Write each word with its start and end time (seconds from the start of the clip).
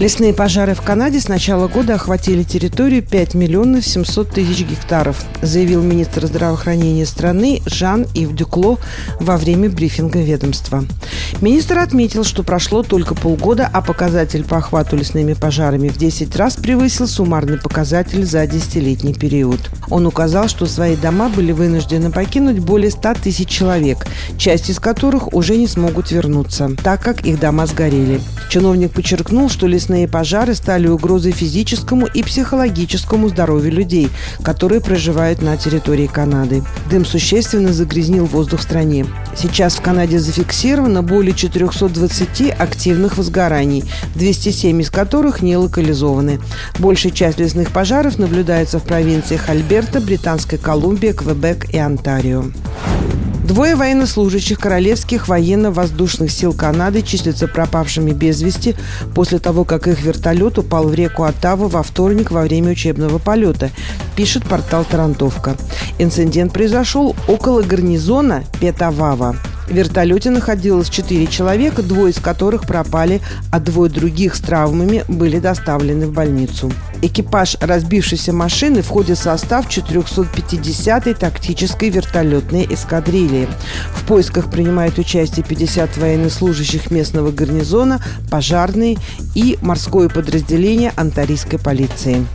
Лесные 0.00 0.32
пожары 0.32 0.72
в 0.72 0.80
Канаде 0.80 1.20
с 1.20 1.28
начала 1.28 1.68
года 1.68 1.96
охватили 1.96 2.42
территорию 2.42 3.02
5 3.02 3.34
миллионов 3.34 3.84
700 3.84 4.30
тысяч 4.30 4.60
гектаров, 4.60 5.22
заявил 5.42 5.82
министр 5.82 6.24
здравоохранения 6.24 7.04
страны 7.04 7.60
Жан-Ив 7.66 8.32
Дюкло 8.34 8.78
во 9.20 9.36
время 9.36 9.68
брифинга 9.68 10.20
ведомства. 10.20 10.86
Министр 11.42 11.80
отметил, 11.80 12.24
что 12.24 12.42
прошло 12.42 12.82
только 12.82 13.14
полгода, 13.14 13.68
а 13.70 13.82
показатель 13.82 14.42
по 14.42 14.56
охвату 14.56 14.96
лесными 14.96 15.34
пожарами 15.34 15.88
в 15.88 15.98
10 15.98 16.34
раз 16.34 16.56
превысил 16.56 17.06
суммарный 17.06 17.58
показатель 17.58 18.24
за 18.24 18.46
десятилетний 18.46 19.12
период. 19.12 19.60
Он 19.90 20.06
указал, 20.06 20.48
что 20.48 20.64
свои 20.64 20.96
дома 20.96 21.28
были 21.28 21.52
вынуждены 21.52 22.10
покинуть 22.10 22.60
более 22.60 22.90
100 22.90 23.14
тысяч 23.22 23.48
человек, 23.50 24.06
часть 24.38 24.70
из 24.70 24.80
которых 24.80 25.34
уже 25.34 25.58
не 25.58 25.66
смогут 25.66 26.10
вернуться, 26.10 26.70
так 26.82 27.02
как 27.02 27.26
их 27.26 27.38
дома 27.38 27.66
сгорели. 27.66 28.18
Чиновник 28.48 28.92
подчеркнул, 28.92 29.48
что 29.48 29.66
лесные 29.66 29.89
пожары 30.08 30.54
стали 30.54 30.88
угрозой 30.88 31.32
физическому 31.32 32.06
и 32.06 32.22
психологическому 32.22 33.28
здоровью 33.28 33.72
людей, 33.72 34.10
которые 34.42 34.80
проживают 34.80 35.42
на 35.42 35.56
территории 35.56 36.06
Канады. 36.06 36.62
Дым 36.90 37.04
существенно 37.04 37.72
загрязнил 37.72 38.26
воздух 38.26 38.60
в 38.60 38.62
стране. 38.62 39.06
Сейчас 39.36 39.76
в 39.76 39.80
Канаде 39.80 40.18
зафиксировано 40.18 41.02
более 41.02 41.34
420 41.34 42.50
активных 42.58 43.18
возгораний, 43.18 43.84
207 44.14 44.80
из 44.80 44.90
которых 44.90 45.42
не 45.42 45.56
локализованы. 45.56 46.40
Большая 46.78 47.12
часть 47.12 47.38
лесных 47.38 47.70
пожаров 47.70 48.18
наблюдается 48.18 48.78
в 48.78 48.84
провинциях 48.84 49.48
Альберта, 49.48 50.00
Британская 50.00 50.58
Колумбия, 50.58 51.12
Квебек 51.12 51.72
и 51.72 51.78
Онтарио. 51.78 52.44
Двое 53.50 53.74
военнослужащих 53.74 54.60
Королевских 54.60 55.26
военно-воздушных 55.26 56.30
сил 56.30 56.54
Канады 56.54 57.02
числятся 57.02 57.48
пропавшими 57.48 58.12
без 58.12 58.40
вести 58.42 58.76
после 59.12 59.40
того, 59.40 59.64
как 59.64 59.88
их 59.88 60.00
вертолет 60.02 60.56
упал 60.56 60.84
в 60.84 60.94
реку 60.94 61.24
Оттаву 61.24 61.66
во 61.66 61.82
вторник 61.82 62.30
во 62.30 62.42
время 62.42 62.70
учебного 62.70 63.18
полета, 63.18 63.70
пишет 64.14 64.44
портал 64.44 64.84
«Тарантовка». 64.84 65.56
Инцидент 65.98 66.52
произошел 66.52 67.16
около 67.26 67.62
гарнизона 67.62 68.44
Петавава. 68.60 69.34
В 69.70 69.72
вертолете 69.72 70.30
находилось 70.30 70.88
четыре 70.88 71.28
человека, 71.28 71.84
двое 71.84 72.10
из 72.10 72.18
которых 72.18 72.66
пропали, 72.66 73.20
а 73.52 73.60
двое 73.60 73.88
других 73.88 74.34
с 74.34 74.40
травмами 74.40 75.04
были 75.06 75.38
доставлены 75.38 76.08
в 76.08 76.12
больницу. 76.12 76.72
Экипаж 77.02 77.56
разбившейся 77.60 78.32
машины 78.32 78.82
входит 78.82 79.16
в 79.16 79.22
состав 79.22 79.68
450-й 79.68 81.14
тактической 81.14 81.88
вертолетной 81.88 82.66
эскадрильи. 82.68 83.48
В 83.94 84.04
поисках 84.06 84.50
принимают 84.50 84.98
участие 84.98 85.46
50 85.46 85.98
военнослужащих 85.98 86.90
местного 86.90 87.30
гарнизона, 87.30 88.02
пожарные 88.28 88.98
и 89.36 89.56
морское 89.62 90.08
подразделение 90.08 90.92
антарийской 90.96 91.60
полиции. 91.60 92.26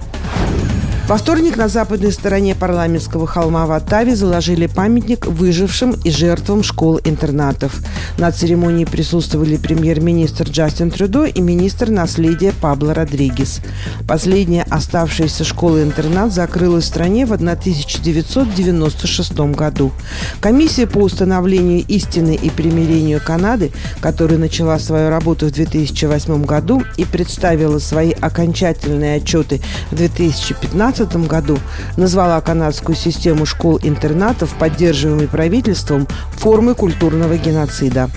Во 1.08 1.18
вторник 1.18 1.56
на 1.56 1.68
западной 1.68 2.12
стороне 2.12 2.56
парламентского 2.56 3.28
холма 3.28 3.68
в 3.68 3.72
Оттаве 3.74 4.16
заложили 4.16 4.66
памятник 4.66 5.28
выжившим 5.28 5.92
и 5.92 6.10
жертвам 6.10 6.64
школ-интернатов. 6.64 7.76
На 8.18 8.32
церемонии 8.32 8.86
присутствовали 8.86 9.58
премьер-министр 9.58 10.50
Джастин 10.50 10.90
Трюдо 10.90 11.26
и 11.26 11.42
министр 11.42 11.92
наследия 11.92 12.54
Пабло 12.60 12.96
Родригес. 12.96 13.62
Последняя 14.08 14.66
оставшаяся 14.68 15.44
школа-интернат 15.44 16.34
закрылась 16.34 16.86
в 16.86 16.88
стране 16.88 17.28
в 17.28 17.34
1996 17.34 19.38
году. 19.54 19.92
Комиссия 20.40 20.88
по 20.88 20.98
установлению 20.98 21.86
истины 21.88 22.34
и 22.34 22.50
примирению 22.50 23.22
Канады, 23.24 23.72
которая 24.02 24.40
начала 24.40 24.80
свою 24.80 25.12
работу 25.12 25.46
в 25.46 25.52
2008 25.52 26.46
году 26.46 26.82
и 26.98 27.06
представила 27.06 27.78
свои 27.78 28.12
окончательные 28.12 29.18
отчеты 29.18 29.62
в 29.92 29.96
2015 29.98 30.95
2015 30.96 31.28
году 31.28 31.60
назвала 31.98 32.40
канадскую 32.42 32.96
систему 32.96 33.46
школ-интернатов, 33.46 34.54
поддерживаемой 34.58 35.28
правительством, 35.28 36.08
формой 36.32 36.76
культурного 36.76 37.38
геноцида. 37.38 38.10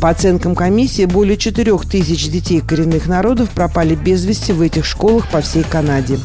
По 0.00 0.10
оценкам 0.10 0.54
комиссии, 0.54 1.04
более 1.04 1.36
4 1.36 1.76
тысяч 1.78 2.28
детей 2.28 2.60
коренных 2.60 3.06
народов 3.06 3.50
пропали 3.50 3.94
без 3.94 4.24
вести 4.24 4.52
в 4.52 4.60
этих 4.60 4.84
школах 4.84 5.28
по 5.28 5.40
всей 5.40 5.62
Канаде. 5.62 6.18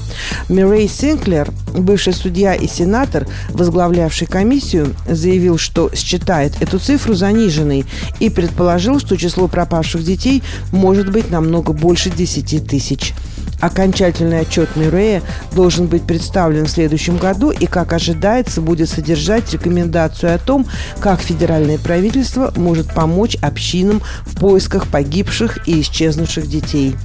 Мирей 0.49 0.87
Синклер, 0.87 1.51
бывший 1.73 2.13
судья 2.13 2.55
и 2.55 2.67
сенатор, 2.67 3.27
возглавлявший 3.49 4.27
комиссию, 4.27 4.95
заявил, 5.09 5.57
что 5.57 5.91
считает 5.93 6.61
эту 6.61 6.79
цифру 6.79 7.13
заниженной 7.13 7.85
и 8.19 8.29
предположил, 8.29 8.99
что 8.99 9.17
число 9.17 9.47
пропавших 9.47 10.03
детей 10.03 10.43
может 10.71 11.11
быть 11.11 11.29
намного 11.29 11.73
больше 11.73 12.09
10 12.09 12.67
тысяч. 12.67 13.13
Окончательный 13.59 14.41
отчет 14.41 14.75
Мюррея 14.75 15.21
должен 15.53 15.87
быть 15.87 16.03
представлен 16.03 16.65
в 16.65 16.69
следующем 16.69 17.17
году 17.17 17.51
и, 17.51 17.65
как 17.65 17.93
ожидается, 17.93 18.61
будет 18.61 18.89
содержать 18.89 19.51
рекомендацию 19.51 20.35
о 20.35 20.37
том, 20.37 20.67
как 20.99 21.21
федеральное 21.21 21.77
правительство 21.77 22.53
может 22.55 22.93
помочь 22.93 23.35
общинам 23.41 24.01
в 24.25 24.39
поисках 24.39 24.87
погибших 24.87 25.67
и 25.67 25.81
исчезнувших 25.81 26.47
детей. 26.47 26.95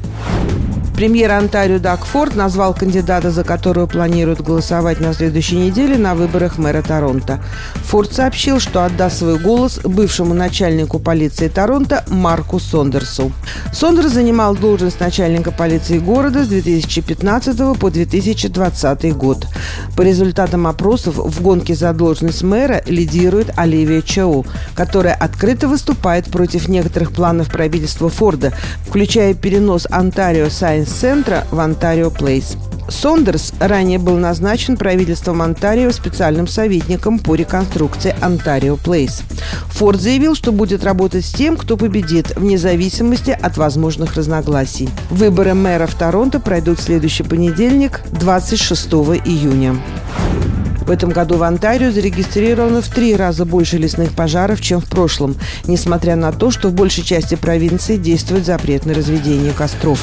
Премьер 0.95 1.33
Онтарио 1.33 1.79
Даг 1.79 2.05
Форд 2.05 2.37
назвал 2.37 2.75
кандидата, 2.75 3.31
за 3.31 3.45
которого 3.45 3.87
планируют 3.87 4.41
голосовать 4.41 5.01
на 5.01 5.15
следующей 5.15 5.57
неделе 5.57 5.97
на 5.97 6.15
выборах 6.15 6.59
мэра 6.59 6.83
Торонто. 6.83 7.41
Форд 7.87 8.13
сообщил, 8.13 8.61
что 8.61 8.85
отдаст 8.85 9.19
свой 9.19 9.39
голос 9.39 9.81
бывшему 9.83 10.35
начальнику 10.35 10.99
полиции 10.99 11.49
Торонто 11.49 12.05
Марку 12.09 12.61
Сондерсу. 12.61 13.33
Сондерс 13.73 14.13
занимал 14.13 14.55
должность 14.55 15.01
начальника 15.01 15.51
полиции 15.51 15.99
города 15.99 16.45
с 16.45 16.49
2015 16.49 17.79
по 17.79 17.91
2020 17.91 19.17
год. 19.17 19.47
По 19.97 20.03
результатам 20.03 20.67
опросов 20.67 21.17
в 21.17 21.43
гонке 21.43 21.75
за 21.75 21.93
должность 21.95 22.43
мэра 22.43 22.83
лидирует 22.87 23.51
Оливия 23.57 24.03
Чоу, 24.03 24.47
которая 24.75 25.15
открыто 25.15 25.69
выступает 25.69 26.27
против 26.27 26.69
некоторых 26.69 27.13
планов 27.13 27.51
правительства 27.51 28.09
Форда, 28.09 28.53
включая 28.87 29.35
перенос 29.35 29.87
Онтарио 29.91 30.51
Сайенс 30.51 30.82
центра 30.85 31.47
в 31.51 31.61
Онтарио 31.61 32.11
Плейс. 32.11 32.57
Сондерс 32.89 33.53
ранее 33.59 33.99
был 33.99 34.17
назначен 34.17 34.77
правительством 34.77 35.43
Онтарио 35.43 35.91
специальным 35.93 36.47
советником 36.47 37.19
по 37.19 37.35
реконструкции 37.35 38.15
Онтарио 38.21 38.77
Плейс. 38.77 39.23
Форд 39.69 40.01
заявил, 40.01 40.35
что 40.35 40.53
будет 40.53 40.85
работать 40.85 41.25
с 41.25 41.33
тем, 41.33 41.57
кто 41.57 41.77
победит, 41.77 42.37
вне 42.37 42.59
зависимости 42.59 43.31
от 43.31 43.57
возможных 43.57 44.15
разногласий. 44.15 44.89
Выборы 45.11 45.55
мэра 45.55 45.87
в 45.87 45.95
Торонто 45.95 46.41
пройдут 46.41 46.79
в 46.79 46.83
следующий 46.83 47.23
понедельник, 47.23 48.01
26 48.13 48.87
июня. 49.25 49.77
В 50.87 50.91
этом 50.91 51.11
году 51.11 51.37
в 51.37 51.43
Онтарио 51.45 51.93
зарегистрировано 51.93 52.83
в 52.83 52.89
три 52.89 53.15
раза 53.15 53.45
больше 53.45 53.79
лесных 53.79 54.13
пожаров, 54.13 54.61
чем 54.61 54.81
в 54.81 54.87
прошлом, 54.87 55.37
несмотря 55.67 56.17
на 56.17 56.33
то, 56.33 56.51
что 56.51 56.69
в 56.69 56.75
большей 56.75 57.05
части 57.05 57.37
провинции 57.37 57.97
действует 57.97 58.45
запрет 58.45 58.85
на 58.85 58.93
разведение 58.93 59.53
костров. 59.53 60.01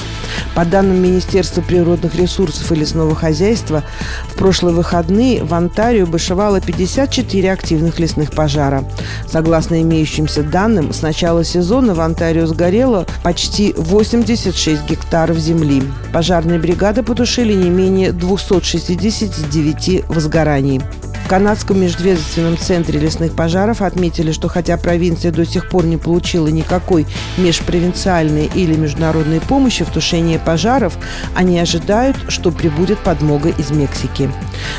По 0.56 0.64
данным 0.64 1.02
Министерства 1.02 1.62
природных 1.62 2.16
ресурсов 2.16 2.72
и 2.72 2.76
лесного 2.76 3.14
хозяйства, 3.14 3.84
в 4.30 4.36
прошлые 4.36 4.74
выходные 4.74 5.44
в 5.44 5.54
Онтарио 5.54 6.06
бушевало 6.06 6.62
54 6.62 7.52
активных 7.52 8.00
лесных 8.00 8.32
пожара. 8.32 8.84
Согласно 9.28 9.82
имеющимся 9.82 10.44
данным, 10.44 10.94
с 10.94 11.02
начала 11.02 11.44
сезона 11.44 11.94
в 11.94 12.00
Онтарио 12.00 12.46
сгорело 12.48 13.06
почти 13.24 13.74
86 13.76 14.90
гектаров 14.90 15.38
земли. 15.38 15.84
Пожарные 16.14 16.58
бригады 16.58 17.04
потушили 17.04 17.54
не 17.54 17.70
менее 17.70 18.14
269 18.14 20.06
возгораний 20.08 20.69
компаний. 20.78 21.09
В 21.30 21.32
Канадском 21.32 21.80
межведомственном 21.80 22.58
центре 22.58 23.00
лесных 23.00 23.36
пожаров 23.36 23.84
отметили, 23.84 24.32
что 24.32 24.48
хотя 24.48 24.78
провинция 24.78 25.32
до 25.32 25.46
сих 25.46 25.70
пор 25.70 25.86
не 25.86 25.96
получила 25.96 26.48
никакой 26.48 27.06
межпровинциальной 27.38 28.50
или 28.56 28.74
международной 28.74 29.40
помощи 29.40 29.86
в 29.86 29.92
тушении 29.92 30.38
пожаров, 30.44 30.98
они 31.36 31.60
ожидают, 31.60 32.18
что 32.30 32.50
прибудет 32.50 32.98
подмога 32.98 33.50
из 33.50 33.70
Мексики. 33.70 34.32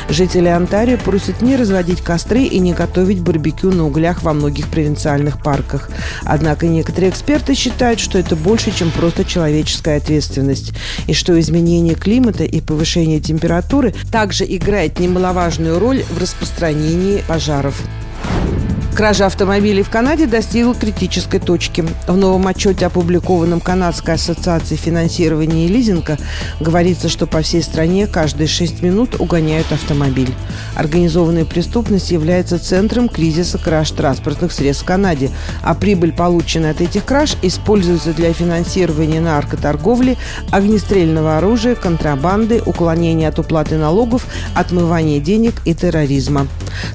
Жители 0.09 0.49
Онтарио 0.49 0.97
просят 0.97 1.41
не 1.41 1.55
разводить 1.55 2.01
костры 2.01 2.41
и 2.41 2.59
не 2.59 2.73
готовить 2.73 3.21
барбекю 3.21 3.71
на 3.71 3.85
углях 3.85 4.21
во 4.21 4.33
многих 4.33 4.67
провинциальных 4.67 5.41
парках. 5.41 5.89
Однако 6.25 6.67
некоторые 6.67 7.11
эксперты 7.11 7.55
считают, 7.55 8.01
что 8.01 8.19
это 8.19 8.35
больше, 8.35 8.71
чем 8.77 8.91
просто 8.91 9.23
человеческая 9.23 9.95
ответственность, 9.95 10.73
и 11.07 11.13
что 11.13 11.39
изменение 11.39 11.95
климата 11.95 12.43
и 12.43 12.59
повышение 12.59 13.21
температуры 13.21 13.93
также 14.11 14.43
играет 14.43 14.99
немаловажную 14.99 15.79
роль 15.79 16.03
в 16.03 16.17
распространении 16.41 17.23
пожаров. 17.27 17.79
Кража 18.95 19.25
автомобилей 19.25 19.83
в 19.83 19.89
Канаде 19.89 20.27
достигла 20.27 20.75
критической 20.75 21.39
точки. 21.39 21.85
В 22.07 22.17
новом 22.17 22.45
отчете, 22.47 22.85
опубликованном 22.85 23.61
Канадской 23.61 24.15
ассоциацией 24.15 24.79
финансирования 24.79 25.65
и 25.65 25.69
лизинга, 25.69 26.17
говорится, 26.59 27.07
что 27.07 27.25
по 27.25 27.41
всей 27.41 27.63
стране 27.63 28.05
каждые 28.05 28.47
6 28.47 28.81
минут 28.81 29.19
угоняют 29.19 29.71
автомобиль. 29.71 30.33
Организованная 30.75 31.45
преступность 31.45 32.11
является 32.11 32.59
центром 32.59 33.07
кризиса 33.07 33.57
краж 33.57 33.91
транспортных 33.91 34.51
средств 34.51 34.83
в 34.83 34.87
Канаде, 34.87 35.31
а 35.63 35.73
прибыль, 35.73 36.11
полученная 36.11 36.71
от 36.71 36.81
этих 36.81 37.05
краж, 37.05 37.37
используется 37.41 38.13
для 38.13 38.33
финансирования 38.33 39.21
наркоторговли, 39.21 40.17
огнестрельного 40.51 41.37
оружия, 41.37 41.75
контрабанды, 41.75 42.61
уклонения 42.65 43.29
от 43.29 43.39
уплаты 43.39 43.77
налогов, 43.77 44.27
отмывания 44.53 45.19
денег 45.19 45.55
и 45.65 45.73
терроризма. 45.73 46.47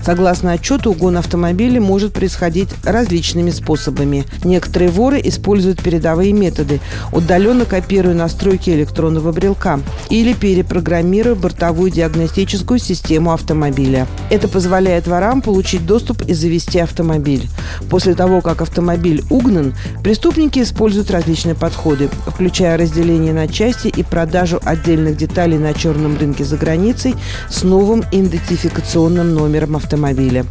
Согласно 0.04 0.52
отчету, 0.52 0.90
угон 0.90 1.16
автомобиля 1.16 1.80
может 1.86 2.12
происходить 2.12 2.68
различными 2.84 3.50
способами. 3.50 4.24
Некоторые 4.44 4.90
воры 4.90 5.20
используют 5.22 5.82
передовые 5.82 6.32
методы, 6.32 6.80
удаленно 7.12 7.64
копируя 7.64 8.14
настройки 8.14 8.70
электронного 8.70 9.32
брелка 9.32 9.80
или 10.10 10.34
перепрограммируя 10.34 11.36
бортовую 11.36 11.90
диагностическую 11.90 12.80
систему 12.80 13.32
автомобиля. 13.32 14.06
Это 14.30 14.48
позволяет 14.48 15.06
ворам 15.06 15.40
получить 15.40 15.86
доступ 15.86 16.22
и 16.22 16.34
завести 16.34 16.80
автомобиль. 16.80 17.48
После 17.88 18.14
того, 18.14 18.40
как 18.40 18.62
автомобиль 18.62 19.22
угнан, 19.30 19.74
преступники 20.02 20.58
используют 20.58 21.10
различные 21.10 21.54
подходы, 21.54 22.08
включая 22.26 22.76
разделение 22.76 23.32
на 23.32 23.46
части 23.46 23.88
и 23.88 24.02
продажу 24.02 24.60
отдельных 24.64 25.16
деталей 25.16 25.58
на 25.58 25.72
черном 25.72 26.18
рынке 26.18 26.44
за 26.44 26.56
границей 26.56 27.14
с 27.48 27.62
новым 27.62 28.04
идентификационным 28.10 29.34
номером 29.34 29.76
автомобиля. 29.76 30.44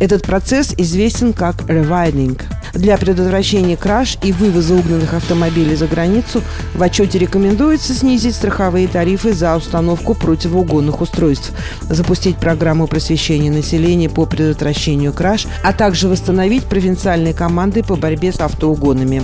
Этот 0.00 0.22
процесс 0.22 0.74
известен 0.80 1.32
как 1.32 1.68
«ревайдинг». 1.68 2.44
Для 2.72 2.96
предотвращения 2.96 3.76
краж 3.76 4.16
и 4.22 4.32
вывоза 4.32 4.74
угнанных 4.74 5.14
автомобилей 5.14 5.74
за 5.74 5.86
границу 5.86 6.42
в 6.74 6.82
отчете 6.82 7.18
рекомендуется 7.18 7.94
снизить 7.94 8.34
страховые 8.34 8.86
тарифы 8.86 9.32
за 9.32 9.56
установку 9.56 10.14
противоугонных 10.14 11.00
устройств, 11.00 11.52
запустить 11.82 12.36
программу 12.36 12.86
просвещения 12.86 13.50
населения 13.50 14.08
по 14.08 14.24
предотвращению 14.24 15.12
краж, 15.12 15.46
а 15.64 15.72
также 15.72 16.08
восстановить 16.08 16.64
провинциальные 16.64 17.34
команды 17.34 17.82
по 17.82 17.96
борьбе 17.96 18.32
с 18.32 18.40
автоугонами. 18.40 19.22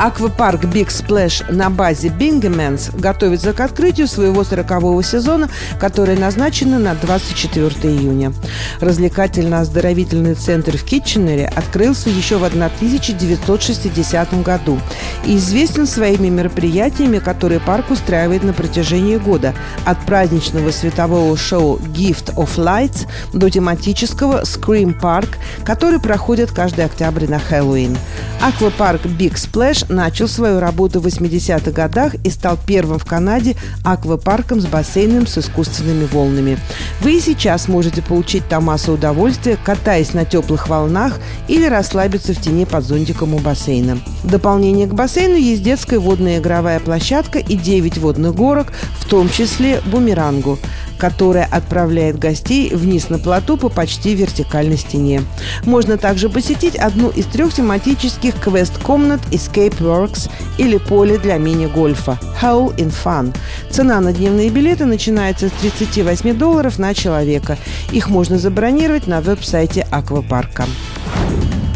Аквапарк 0.00 0.64
Big 0.64 0.88
Splash 0.88 1.52
на 1.52 1.68
базе 1.68 2.08
Bingemans 2.08 2.98
готовится 2.98 3.52
к 3.52 3.60
открытию 3.60 4.08
своего 4.08 4.40
40-го 4.40 5.02
сезона, 5.02 5.50
которое 5.78 6.16
назначено 6.16 6.78
на 6.78 6.94
24 6.94 7.68
июня. 7.94 8.32
Развлекательно-оздоровительный 8.80 10.36
центр 10.36 10.78
в 10.78 10.84
Китченере 10.84 11.46
открылся 11.54 12.08
еще 12.08 12.38
в 12.38 12.44
1960 12.44 14.42
году 14.42 14.80
и 15.26 15.36
известен 15.36 15.86
своими 15.86 16.30
мероприятиями, 16.30 17.18
которые 17.18 17.60
парк 17.60 17.90
устраивает 17.90 18.42
на 18.42 18.54
протяжении 18.54 19.18
года, 19.18 19.54
от 19.84 20.00
праздничного 20.06 20.70
светового 20.70 21.36
шоу 21.36 21.76
Gift 21.76 22.34
of 22.36 22.56
Lights 22.56 23.06
до 23.34 23.50
тематического 23.50 24.44
Scream 24.44 24.98
Park, 24.98 25.28
который 25.62 26.00
проходит 26.00 26.52
каждый 26.52 26.86
октябрь 26.86 27.26
на 27.26 27.38
Хэллоуин. 27.38 27.98
Аквапарк 28.40 29.04
Big 29.04 29.34
Splash 29.34 29.89
начал 29.90 30.28
свою 30.28 30.60
работу 30.60 31.00
в 31.00 31.06
80-х 31.06 31.70
годах 31.70 32.14
и 32.24 32.30
стал 32.30 32.58
первым 32.66 32.98
в 32.98 33.04
Канаде 33.04 33.56
аквапарком 33.84 34.60
с 34.60 34.66
бассейном 34.66 35.26
с 35.26 35.38
искусственными 35.38 36.06
волнами. 36.06 36.58
Вы 37.00 37.18
и 37.18 37.20
сейчас 37.20 37.68
можете 37.68 38.02
получить 38.02 38.46
там 38.48 38.64
массу 38.64 38.92
удовольствия, 38.92 39.58
катаясь 39.62 40.14
на 40.14 40.24
теплых 40.24 40.68
волнах 40.68 41.18
или 41.48 41.64
расслабиться 41.64 42.32
в 42.32 42.40
тени 42.40 42.64
под 42.64 42.84
зонтиком 42.84 43.34
у 43.34 43.38
бассейна. 43.38 43.98
В 44.22 44.30
дополнение 44.30 44.86
к 44.86 44.94
бассейну 44.94 45.36
есть 45.36 45.62
детская 45.62 45.98
водная 45.98 46.38
игровая 46.38 46.80
площадка 46.80 47.38
и 47.38 47.56
9 47.56 47.98
водных 47.98 48.34
горок, 48.34 48.68
в 48.98 49.08
том 49.08 49.28
числе 49.28 49.80
бумерангу 49.86 50.58
которая 51.00 51.48
отправляет 51.50 52.18
гостей 52.18 52.72
вниз 52.74 53.08
на 53.08 53.18
плоту 53.18 53.56
по 53.56 53.70
почти 53.70 54.14
вертикальной 54.14 54.76
стене. 54.76 55.22
Можно 55.64 55.96
также 55.96 56.28
посетить 56.28 56.76
одну 56.76 57.08
из 57.08 57.24
трех 57.24 57.54
тематических 57.54 58.34
квест-комнат 58.38 59.20
Escape 59.32 59.78
Works 59.78 60.30
или 60.58 60.76
поле 60.76 61.18
для 61.18 61.38
мини-гольфа 61.38 62.18
Hole 62.40 62.76
in 62.76 62.92
Fun. 62.92 63.34
Цена 63.70 64.00
на 64.00 64.12
дневные 64.12 64.50
билеты 64.50 64.84
начинается 64.84 65.48
с 65.48 65.52
38 65.52 66.36
долларов 66.36 66.78
на 66.78 66.92
человека. 66.92 67.56
Их 67.92 68.10
можно 68.10 68.38
забронировать 68.38 69.06
на 69.06 69.22
веб-сайте 69.22 69.86
аквапарка. 69.90 70.66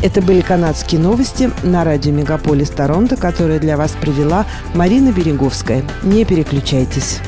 Это 0.02 0.20
были 0.20 0.42
канадские 0.42 1.00
новости 1.00 1.50
на 1.62 1.82
радио 1.82 2.12
Мегаполис 2.12 2.68
Торонто, 2.68 3.16
которые 3.16 3.58
для 3.58 3.78
вас 3.78 3.92
провела 3.92 4.44
Марина 4.74 5.12
Береговская. 5.12 5.82
Не 6.02 6.26
переключайтесь. 6.26 7.20